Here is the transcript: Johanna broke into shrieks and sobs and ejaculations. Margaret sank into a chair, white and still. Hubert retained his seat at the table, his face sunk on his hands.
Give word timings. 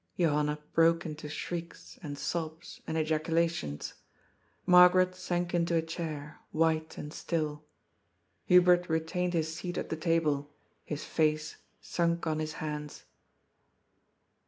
Johanna 0.19 0.57
broke 0.73 1.05
into 1.05 1.29
shrieks 1.29 1.99
and 2.01 2.17
sobs 2.17 2.81
and 2.87 2.97
ejaculations. 2.97 3.93
Margaret 4.65 5.13
sank 5.13 5.53
into 5.53 5.75
a 5.75 5.83
chair, 5.83 6.39
white 6.49 6.97
and 6.97 7.13
still. 7.13 7.65
Hubert 8.45 8.89
retained 8.89 9.33
his 9.35 9.53
seat 9.53 9.77
at 9.77 9.89
the 9.89 9.95
table, 9.95 10.55
his 10.83 11.03
face 11.03 11.57
sunk 11.81 12.25
on 12.25 12.39
his 12.39 12.53
hands. 12.53 13.03